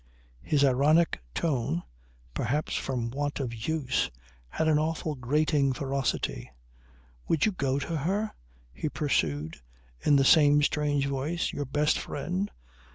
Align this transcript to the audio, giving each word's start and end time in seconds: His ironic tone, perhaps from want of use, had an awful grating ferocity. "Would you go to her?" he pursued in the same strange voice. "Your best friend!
His 0.41 0.65
ironic 0.65 1.21
tone, 1.35 1.83
perhaps 2.33 2.75
from 2.75 3.11
want 3.11 3.39
of 3.39 3.53
use, 3.53 4.09
had 4.49 4.67
an 4.67 4.79
awful 4.79 5.13
grating 5.13 5.73
ferocity. 5.73 6.49
"Would 7.27 7.45
you 7.45 7.51
go 7.51 7.77
to 7.77 7.97
her?" 7.97 8.33
he 8.73 8.89
pursued 8.89 9.61
in 9.99 10.15
the 10.15 10.25
same 10.25 10.63
strange 10.63 11.05
voice. 11.05 11.53
"Your 11.53 11.65
best 11.65 11.99
friend! 11.99 12.49